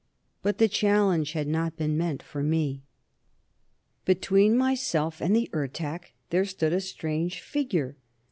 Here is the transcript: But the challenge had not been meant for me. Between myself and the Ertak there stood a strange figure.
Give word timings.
But 0.41 0.57
the 0.57 0.67
challenge 0.67 1.33
had 1.33 1.47
not 1.47 1.77
been 1.77 1.95
meant 1.95 2.23
for 2.23 2.41
me. 2.41 2.81
Between 4.03 4.57
myself 4.57 5.21
and 5.21 5.35
the 5.35 5.47
Ertak 5.53 6.13
there 6.31 6.43
stood 6.45 6.73
a 6.73 6.81
strange 6.81 7.39
figure. 7.39 7.95